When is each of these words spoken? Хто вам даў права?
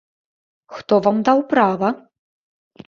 Хто 0.77 0.99
вам 1.09 1.21
даў 1.31 1.45
права? 1.53 1.95